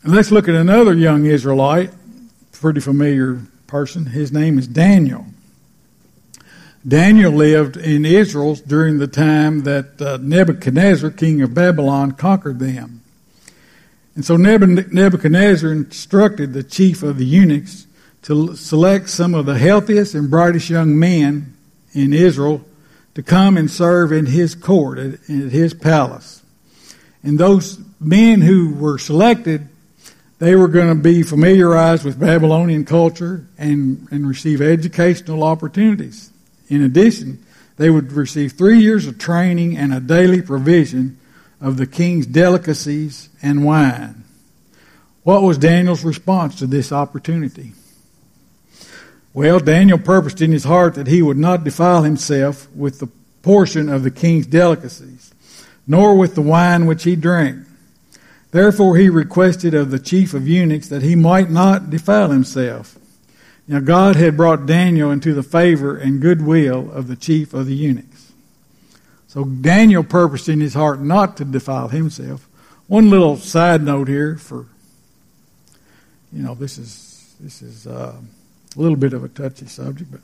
[0.02, 1.92] and let's look at another young Israelite,
[2.52, 4.08] pretty familiar person.
[4.08, 5.28] His name is Daniel.
[6.88, 13.02] Daniel lived in Israel during the time that uh, Nebuchadnezzar, king of Babylon, conquered them.
[14.16, 17.88] And so Nebuchadnezzar instructed the chief of the eunuchs
[18.24, 21.56] to select some of the healthiest and brightest young men
[21.94, 22.64] in Israel
[23.16, 26.42] to come and serve in his court, at, at his palace.
[27.22, 29.68] And those men who were selected,
[30.40, 36.32] they were going to be familiarized with Babylonian culture and, and receive educational opportunities.
[36.70, 37.44] In addition,
[37.78, 41.20] they would receive three years of training and a daily provision
[41.62, 44.24] of the king's delicacies and wine.
[45.24, 47.74] What was Daniel's response to this opportunity?
[49.34, 53.10] Well, Daniel purposed in his heart that he would not defile himself with the
[53.44, 55.34] portion of the king's delicacies,
[55.86, 57.66] nor with the wine which he drank.
[58.52, 62.98] Therefore, he requested of the chief of eunuchs that he might not defile himself.
[63.68, 67.76] Now, God had brought Daniel into the favor and goodwill of the chief of the
[67.76, 68.32] eunuchs.
[69.28, 72.48] So Daniel purposed in his heart not to defile himself.
[72.88, 74.66] one little side note here for,
[76.32, 78.16] you know, this is this is uh,
[78.76, 80.22] a little bit of a touchy subject, but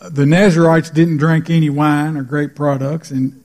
[0.00, 3.40] uh, the Nazarites didn't drink any wine or grape products, and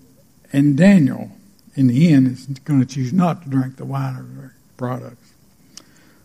[0.51, 1.31] and Daniel,
[1.75, 5.33] in the end, is going to choose not to drink the wine or products.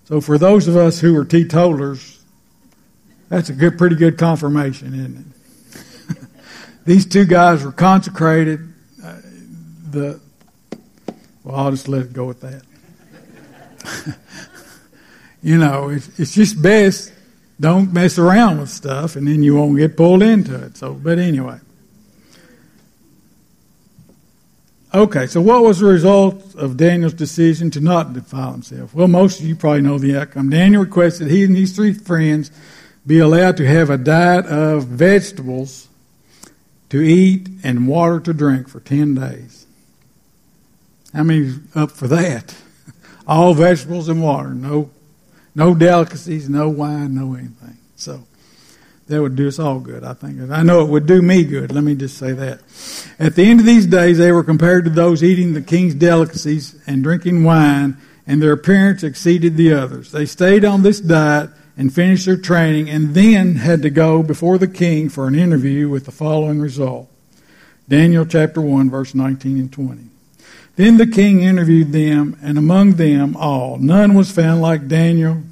[0.06, 2.23] So for those of us who are teetotalers,
[3.34, 5.34] that's a good, pretty good confirmation, isn't
[6.20, 6.28] it?
[6.84, 8.60] These two guys were consecrated.
[9.02, 9.16] Uh,
[9.90, 10.20] the
[11.42, 12.62] well, I'll just let it go with that.
[15.42, 17.12] you know, it's, it's just best
[17.58, 20.76] don't mess around with stuff, and then you won't get pulled into it.
[20.76, 21.58] So, but anyway.
[24.94, 28.94] Okay, so what was the result of Daniel's decision to not defile himself?
[28.94, 30.50] Well, most of you probably know the outcome.
[30.50, 32.52] Daniel requested he and his three friends
[33.06, 35.88] be allowed to have a diet of vegetables
[36.88, 39.66] to eat and water to drink for 10 days.
[41.12, 42.54] How many up for that?
[43.26, 44.90] All vegetables and water, no,
[45.54, 47.78] no delicacies, no wine, no anything.
[47.96, 48.24] So,
[49.06, 50.50] that would do us all good, I think.
[50.50, 51.72] I know it would do me good.
[51.72, 52.60] Let me just say that.
[53.18, 56.80] At the end of these days, they were compared to those eating the king's delicacies
[56.86, 60.10] and drinking wine, and their appearance exceeded the others.
[60.10, 64.58] They stayed on this diet and finished their training, and then had to go before
[64.58, 67.10] the king for an interview with the following result
[67.88, 70.02] Daniel chapter 1, verse 19 and 20.
[70.76, 75.42] Then the king interviewed them, and among them all, none was found like Daniel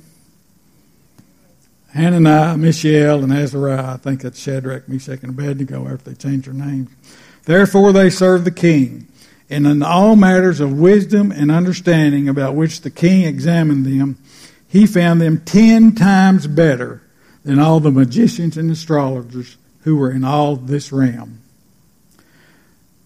[1.94, 3.94] Hananiah, Mishael, and Azariah.
[3.94, 6.90] I think that's Shadrach, Meshach, and Abednego after they changed their names.
[7.44, 9.08] Therefore they served the king.
[9.50, 14.16] And in all matters of wisdom and understanding about which the king examined them,
[14.72, 17.02] he found them ten times better
[17.44, 21.42] than all the magicians and astrologers who were in all this realm.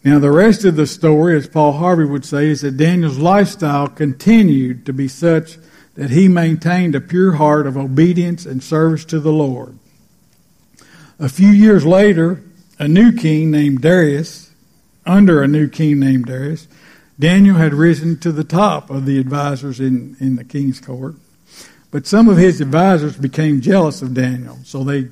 [0.05, 3.89] Now, the rest of the story, as Paul Harvey would say, is that Daniel's lifestyle
[3.89, 5.59] continued to be such
[5.97, 9.77] that he maintained a pure heart of obedience and service to the Lord.
[11.19, 12.45] A few years later,
[12.79, 14.53] a new king named Darius,
[15.05, 16.69] under a new king named Darius,
[17.19, 21.17] Daniel had risen to the top of the advisors in, in the king's court.
[21.91, 25.09] But some of his advisors became jealous of Daniel, so they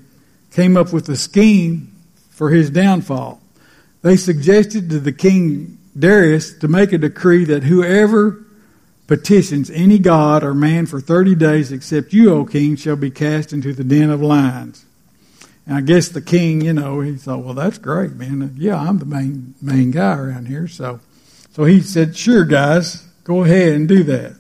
[0.50, 1.92] came up with a scheme
[2.30, 3.40] for his downfall.
[4.02, 8.44] They suggested to the king Darius to make a decree that whoever
[9.06, 13.52] petitions any god or man for 30 days except you, O king, shall be cast
[13.52, 14.84] into the den of lions.
[15.66, 18.54] And I guess the king, you know, he thought, well, that's great, man.
[18.58, 20.68] Yeah, I'm the main, main guy around here.
[20.68, 21.00] So,
[21.52, 24.36] so he said, sure, guys, go ahead and do that.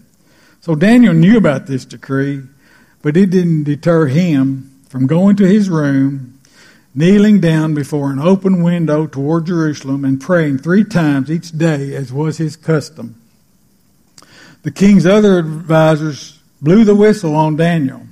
[0.64, 2.40] So Daniel knew about this decree,
[3.02, 6.40] but it didn't deter him from going to his room,
[6.94, 12.14] kneeling down before an open window toward Jerusalem and praying three times each day as
[12.14, 13.20] was his custom.
[14.62, 18.06] The king's other advisors blew the whistle on Daniel.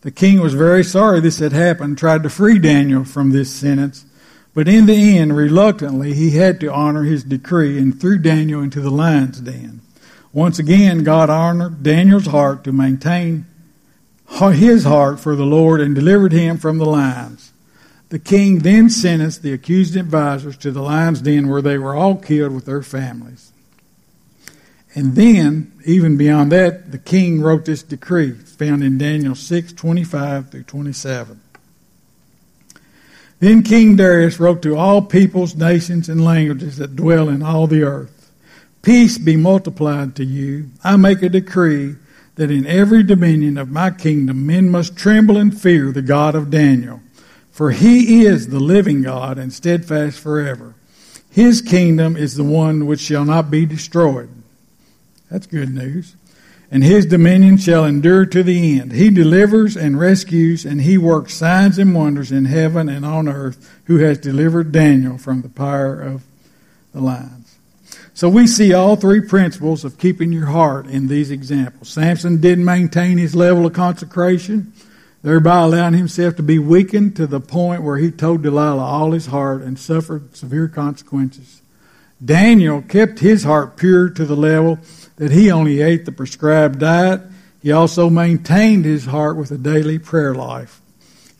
[0.00, 4.04] The king was very sorry this had happened, tried to free Daniel from this sentence,
[4.52, 8.80] but in the end, reluctantly, he had to honor his decree and threw Daniel into
[8.80, 9.82] the lion's den.
[10.32, 13.46] Once again, God honored Daniel's heart to maintain
[14.52, 17.52] his heart for the Lord and delivered him from the lions.
[18.10, 22.16] The king then sentenced the accused advisors to the lion's den where they were all
[22.16, 23.52] killed with their families.
[24.94, 30.50] And then, even beyond that, the king wrote this decree found in Daniel 6 25
[30.50, 31.40] through 27.
[33.40, 37.84] Then King Darius wrote to all peoples, nations, and languages that dwell in all the
[37.84, 38.17] earth
[38.88, 40.70] Peace be multiplied to you.
[40.82, 41.96] I make a decree
[42.36, 46.48] that in every dominion of my kingdom men must tremble and fear the God of
[46.48, 47.02] Daniel.
[47.50, 50.74] For he is the living God and steadfast forever.
[51.30, 54.30] His kingdom is the one which shall not be destroyed
[55.30, 56.16] that's good news.
[56.70, 58.92] And his dominion shall endure to the end.
[58.92, 63.70] He delivers and rescues, and he works signs and wonders in heaven and on earth,
[63.84, 66.22] who has delivered Daniel from the power of
[66.94, 67.37] the lions.
[68.18, 71.88] So we see all three principles of keeping your heart in these examples.
[71.88, 74.72] Samson didn't maintain his level of consecration,
[75.22, 79.26] thereby allowing himself to be weakened to the point where he told Delilah all his
[79.26, 81.62] heart and suffered severe consequences.
[82.24, 84.80] Daniel kept his heart pure to the level
[85.14, 87.20] that he only ate the prescribed diet.
[87.62, 90.80] He also maintained his heart with a daily prayer life.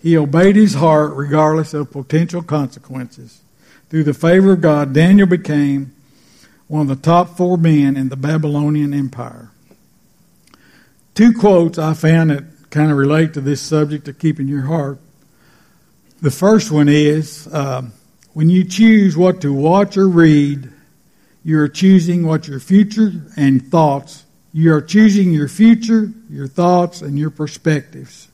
[0.00, 3.40] He obeyed his heart regardless of potential consequences.
[3.90, 5.92] Through the favor of God, Daniel became
[6.68, 9.50] one of the top four men in the Babylonian Empire.
[11.14, 15.00] Two quotes I found that kind of relate to this subject of keeping your heart.
[16.20, 17.82] The first one is uh,
[18.34, 20.70] when you choose what to watch or read,
[21.42, 24.24] You are choosing what your future and thoughts.
[24.52, 28.28] You are choosing your future, your thoughts, and your perspectives.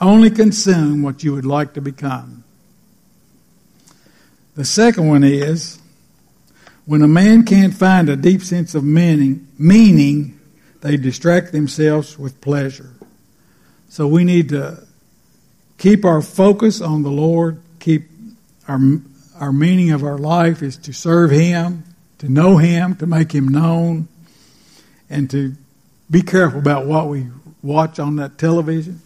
[0.00, 2.44] Only consume what you would like to become.
[4.54, 5.81] The second one is
[6.84, 10.38] when a man can't find a deep sense of meaning, meaning
[10.80, 12.90] they distract themselves with pleasure.
[13.88, 14.82] So we need to
[15.78, 18.08] keep our focus on the Lord, keep
[18.66, 18.78] our
[19.42, 21.82] our meaning of our life is to serve him,
[22.18, 24.06] to know him, to make him known,
[25.10, 25.56] and to
[26.08, 27.26] be careful about what we
[27.60, 29.00] watch on that television,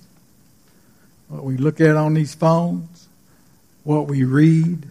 [1.29, 3.09] what we look at on these phones,
[3.83, 4.87] what we read,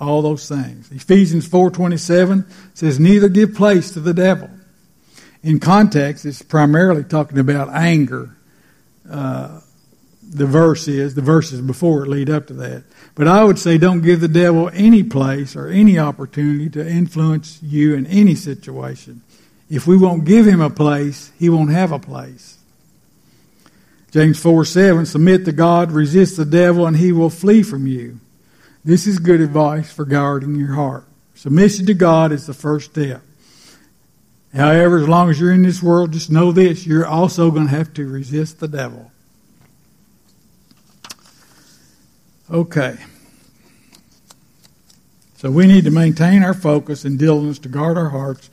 [0.00, 0.90] all those things.
[0.92, 2.44] Ephesians 4:27
[2.74, 4.50] says neither give place to the devil.
[5.42, 8.30] In context, it's primarily talking about anger.
[9.08, 9.60] Uh,
[10.30, 12.84] the verse is the verses before it lead up to that.
[13.14, 17.58] But I would say don't give the devil any place or any opportunity to influence
[17.62, 19.22] you in any situation.
[19.70, 22.58] If we won't give him a place, he won't have a place.
[24.10, 28.20] James 4 7, submit to God, resist the devil, and he will flee from you.
[28.88, 31.04] This is good advice for guarding your heart.
[31.34, 33.20] Submission to God is the first step.
[34.54, 37.76] However, as long as you're in this world, just know this you're also going to
[37.76, 39.12] have to resist the devil.
[42.50, 42.96] Okay.
[45.36, 48.48] So we need to maintain our focus and diligence to guard our hearts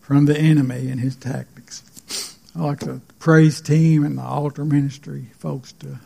[0.00, 2.36] from the enemy and his tactics.
[2.56, 6.00] I like the praise team and the altar ministry folks to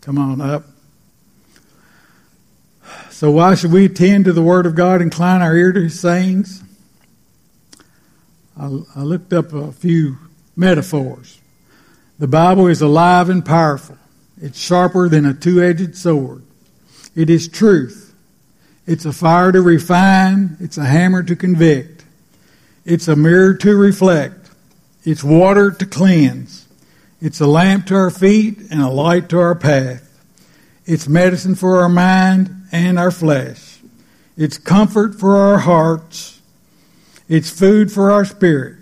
[0.00, 0.64] come on up.
[3.10, 5.98] So why should we attend to the Word of God, incline our ear to His
[5.98, 6.62] sayings?
[8.56, 10.18] I, I looked up a few
[10.56, 11.40] metaphors.
[12.18, 13.96] The Bible is alive and powerful.
[14.40, 16.42] It's sharper than a two-edged sword.
[17.14, 18.14] It is truth.
[18.86, 20.56] It's a fire to refine.
[20.60, 22.04] It's a hammer to convict.
[22.84, 24.50] It's a mirror to reflect.
[25.04, 26.66] It's water to cleanse.
[27.20, 30.04] It's a lamp to our feet and a light to our path.
[30.86, 33.78] It's medicine for our mind and our flesh.
[34.36, 36.40] It's comfort for our hearts.
[37.28, 38.76] It's food for our spirit.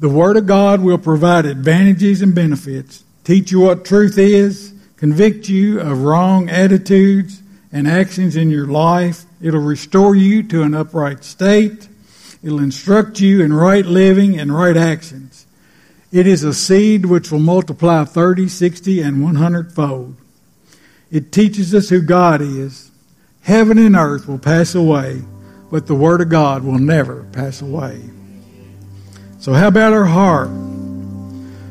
[0.00, 5.48] The Word of God will provide advantages and benefits, teach you what truth is, convict
[5.48, 7.42] you of wrong attitudes
[7.72, 9.24] and actions in your life.
[9.40, 11.88] It'll restore you to an upright state.
[12.42, 15.46] It'll instruct you in right living and right actions.
[16.12, 20.16] It is a seed which will multiply 30, 60, and 100 fold.
[21.10, 22.90] It teaches us who God is.
[23.42, 25.22] Heaven and earth will pass away,
[25.70, 28.00] but the Word of God will never pass away.
[29.38, 30.50] So, how about our heart?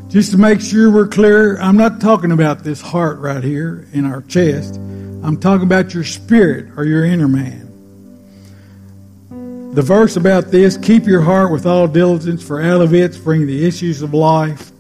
[0.10, 4.06] Just to make sure we're clear, I'm not talking about this heart right here in
[4.06, 4.76] our chest.
[4.76, 7.64] I'm talking about your spirit or your inner man.
[9.74, 13.48] The verse about this keep your heart with all diligence, for out of it spring
[13.48, 14.72] the issues of life.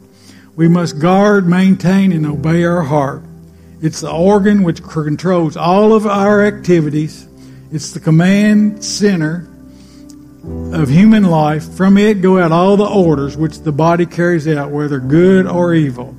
[0.56, 3.24] We must guard, maintain, and obey our heart.
[3.84, 7.27] It's the organ which controls all of our activities.
[7.69, 9.45] It's the command center
[10.71, 14.71] of human life, from it go out all the orders which the body carries out,
[14.71, 16.15] whether good or evil.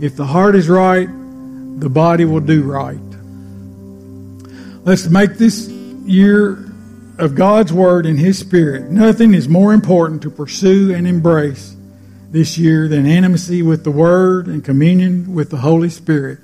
[0.00, 3.00] If the heart is right, the body will do right.
[4.84, 6.72] Let's make this year
[7.18, 8.92] of God's Word and His Spirit.
[8.92, 11.74] Nothing is more important to pursue and embrace
[12.30, 16.38] this year than intimacy with the Word and communion with the Holy Spirit.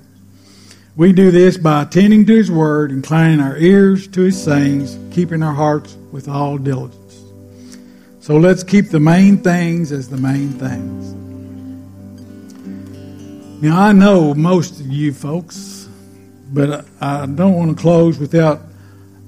[0.95, 5.43] We do this by attending to His Word, inclining our ears to His sayings, keeping
[5.43, 6.99] our hearts with all diligence.
[8.20, 11.14] So let's keep the main things as the main things.
[13.62, 15.88] Now, I know most of you folks,
[16.53, 18.61] but I don't want to close without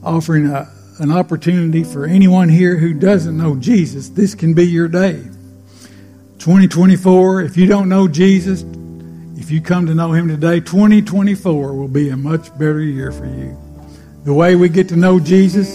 [0.02, 4.10] offering a, an opportunity for anyone here who doesn't know Jesus.
[4.10, 5.22] This can be your day.
[6.40, 8.64] 2024, if you don't know Jesus,
[9.36, 13.26] if you come to know Him today, 2024 will be a much better year for
[13.26, 13.56] you.
[14.24, 15.68] The way we get to know Jesus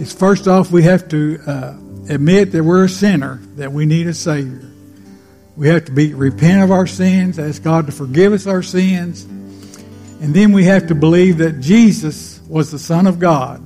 [0.00, 1.76] is first off, we have to uh,
[2.08, 4.70] admit that we're a sinner, that we need a Savior.
[5.56, 9.24] We have to be repent of our sins, ask God to forgive us our sins,
[9.24, 13.62] and then we have to believe that Jesus was the Son of God,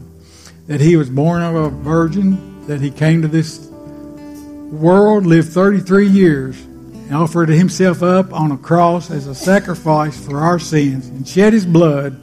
[0.67, 6.09] that He was born of a virgin, that He came to this world, lived 33
[6.09, 6.57] years,
[7.11, 11.53] and offered himself up on a cross as a sacrifice for our sins and shed
[11.53, 12.17] his blood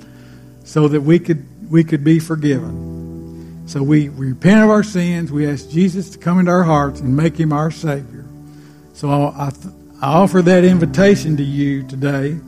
[0.64, 3.66] so that we could we could be forgiven.
[3.68, 5.30] So we repent of our sins.
[5.30, 8.24] We ask Jesus to come into our hearts and make him our Savior.
[8.94, 9.52] So I,
[10.02, 12.40] I offer that invitation to you today,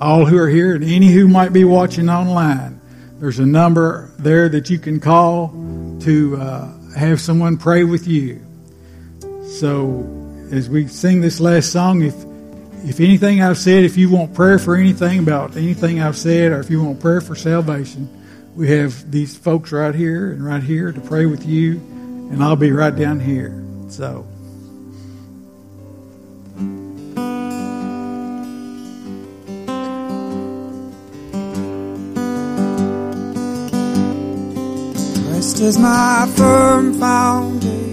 [0.00, 2.80] all who are here and any who might be watching online.
[3.20, 5.50] There's a number there that you can call
[6.00, 8.44] to uh, have someone pray with you.
[9.46, 12.14] So, as we sing this last song, if
[12.84, 16.60] if anything I've said, if you want prayer for anything about anything I've said, or
[16.60, 18.08] if you want prayer for salvation,
[18.54, 21.72] we have these folks right here and right here to pray with you,
[22.30, 23.52] and I'll be right down here.
[23.88, 24.26] So.
[35.24, 37.87] Christ is my firm foundation,